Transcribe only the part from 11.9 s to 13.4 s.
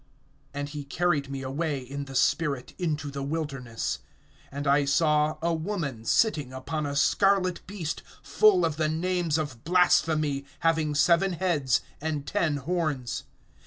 and ten horns.